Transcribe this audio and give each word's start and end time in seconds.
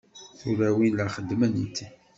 Tulawin 0.39 0.93
la 0.97 1.05
xeddment. 1.15 1.73